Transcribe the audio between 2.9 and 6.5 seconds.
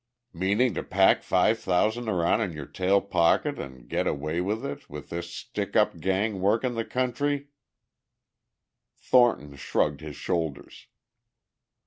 pocket an' get away with it with this stick up gang